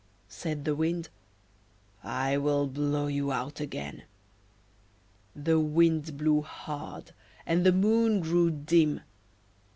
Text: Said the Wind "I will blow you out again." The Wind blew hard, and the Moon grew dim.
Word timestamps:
Said 0.29 0.65
the 0.65 0.73
Wind 0.73 1.09
"I 2.03 2.35
will 2.35 2.65
blow 2.65 3.05
you 3.05 3.31
out 3.31 3.59
again." 3.59 4.05
The 5.35 5.59
Wind 5.59 6.17
blew 6.17 6.41
hard, 6.41 7.11
and 7.45 7.63
the 7.63 7.71
Moon 7.71 8.19
grew 8.19 8.49
dim. 8.49 9.01